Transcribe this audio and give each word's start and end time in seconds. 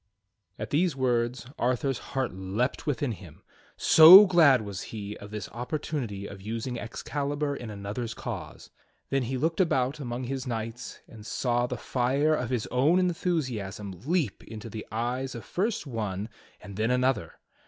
At 0.57 0.71
these 0.71 0.95
words 0.95 1.45
Arthur's 1.59 1.99
heart 1.99 2.33
leaped 2.33 2.87
within 2.87 3.11
him, 3.11 3.43
so 3.77 4.25
glad 4.25 4.63
was 4.63 4.81
he 4.89 5.15
of 5.17 5.29
this 5.29 5.47
opportunity 5.49 6.25
of 6.25 6.41
using 6.41 6.79
Excalibur 6.79 7.55
in 7.55 7.69
another's 7.69 8.15
cause. 8.15 8.71
Then 9.11 9.21
he 9.21 9.37
looked 9.37 9.61
about 9.61 9.99
among 9.99 10.23
his 10.23 10.47
knights 10.47 11.01
and 11.07 11.23
saw 11.23 11.67
the 11.67 11.77
fire 11.77 12.33
of 12.33 12.49
his 12.49 12.65
own 12.71 12.97
enthusiasm 12.97 13.91
leap 14.03 14.43
into 14.43 14.71
the 14.71 14.87
eyes 14.91 15.35
of 15.35 15.45
first 15.45 15.85
one 15.85 16.29
and 16.61 16.77
then 16.77 16.89
another. 16.89 17.33